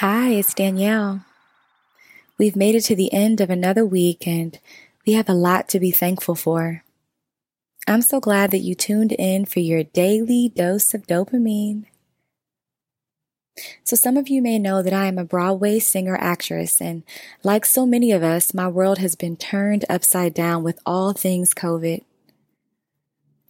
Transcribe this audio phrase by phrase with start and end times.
[0.00, 1.20] Hi, it's Danielle.
[2.40, 4.58] We've made it to the end of another week and
[5.06, 6.82] we have a lot to be thankful for.
[7.86, 11.84] I'm so glad that you tuned in for your daily dose of dopamine.
[13.84, 17.02] So, some of you may know that I am a Broadway singer actress, and
[17.42, 21.52] like so many of us, my world has been turned upside down with all things
[21.52, 22.04] COVID.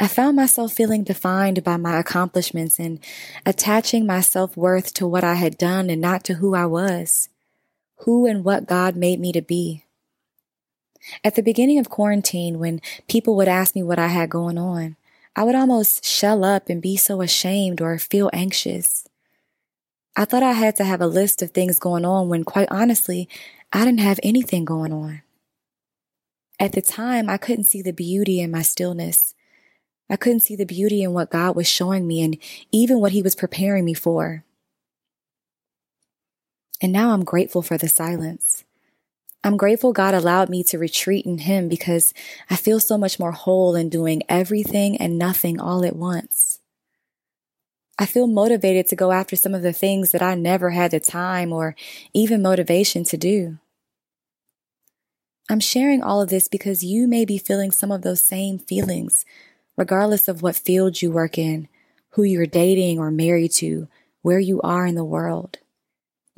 [0.00, 2.98] I found myself feeling defined by my accomplishments and
[3.46, 7.28] attaching my self worth to what I had done and not to who I was,
[8.00, 9.84] who and what God made me to be.
[11.24, 14.96] At the beginning of quarantine, when people would ask me what I had going on,
[15.36, 19.06] I would almost shell up and be so ashamed or feel anxious.
[20.16, 23.28] I thought I had to have a list of things going on when, quite honestly,
[23.72, 25.22] I didn't have anything going on.
[26.58, 29.34] At the time, I couldn't see the beauty in my stillness.
[30.10, 32.36] I couldn't see the beauty in what God was showing me and
[32.72, 34.44] even what He was preparing me for.
[36.80, 38.64] And now I'm grateful for the silence.
[39.42, 42.12] I'm grateful God allowed me to retreat in Him because
[42.50, 46.60] I feel so much more whole in doing everything and nothing all at once.
[47.98, 51.00] I feel motivated to go after some of the things that I never had the
[51.00, 51.74] time or
[52.14, 53.58] even motivation to do.
[55.50, 59.26] I'm sharing all of this because you may be feeling some of those same feelings,
[59.76, 61.68] regardless of what field you work in,
[62.10, 63.88] who you're dating or married to,
[64.22, 65.58] where you are in the world.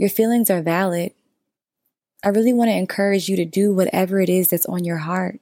[0.03, 1.13] Your feelings are valid.
[2.25, 5.39] I really want to encourage you to do whatever it is that's on your heart.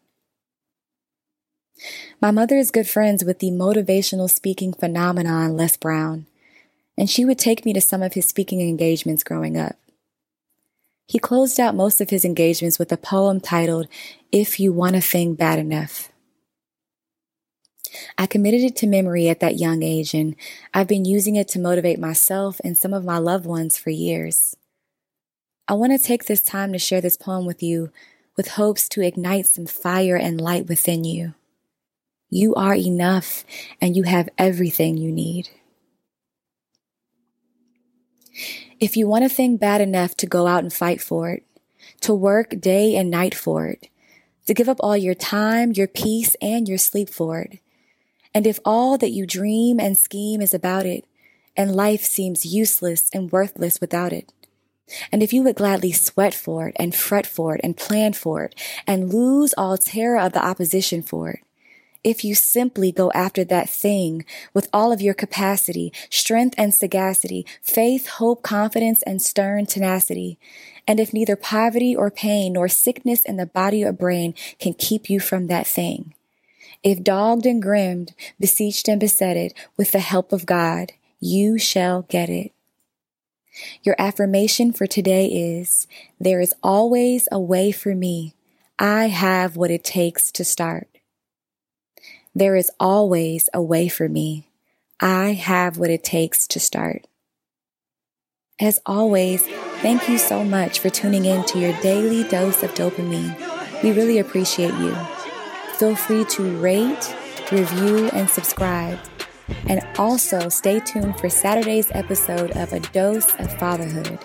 [2.21, 6.27] My mother is good friends with the motivational speaking phenomenon Les Brown,
[6.99, 9.77] and she would take me to some of his speaking engagements growing up.
[11.07, 13.89] He closed out most of his engagements with a poem titled,
[14.31, 16.11] If You Want a Thing Bad Enough.
[18.21, 20.37] I committed it to memory at that young age, and
[20.75, 24.55] I've been using it to motivate myself and some of my loved ones for years.
[25.67, 27.91] I want to take this time to share this poem with you
[28.37, 31.33] with hopes to ignite some fire and light within you.
[32.29, 33.43] You are enough
[33.81, 35.49] and you have everything you need.
[38.79, 41.47] If you want a thing bad enough to go out and fight for it,
[42.03, 43.89] to work day and night for it,
[44.47, 47.61] to give up all your time, your peace, and your sleep for it,
[48.35, 51.05] and if all that you dream and scheme is about it,
[51.57, 54.33] and life seems useless and worthless without it,
[55.13, 58.45] and if you would gladly sweat for it and fret for it and plan for
[58.45, 58.55] it
[58.87, 61.41] and lose all terror of the opposition for it,
[62.03, 64.25] if you simply go after that thing
[64.55, 70.39] with all of your capacity, strength and sagacity, faith, hope, confidence, and stern tenacity,
[70.87, 75.11] and if neither poverty or pain nor sickness in the body or brain can keep
[75.11, 76.10] you from that thing,
[76.83, 82.31] if dogged and grimmed, beseeched and besetted, with the help of God, you shall get
[82.31, 82.53] it.
[83.83, 85.87] Your affirmation for today is
[86.19, 88.35] there is always a way for me.
[88.79, 90.89] I have what it takes to start.
[92.35, 94.49] There is always a way for me.
[95.01, 97.07] I have what it takes to start.
[98.61, 99.47] As always,
[99.83, 103.83] thank you so much for tuning in to your daily dose of dopamine.
[103.83, 104.97] We really appreciate you.
[105.81, 107.17] Feel free to rate,
[107.51, 108.99] review, and subscribe.
[109.67, 114.19] And also stay tuned for Saturday's episode of A Dose of Fatherhood.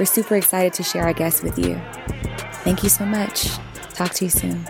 [0.00, 1.78] We're super excited to share our guests with you.
[2.64, 3.50] Thank you so much.
[3.92, 4.64] Talk to you soon.